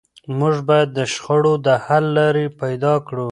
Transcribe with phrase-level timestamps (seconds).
[0.39, 3.19] موږ باید د شخړو د حل لارې پیدا کړو.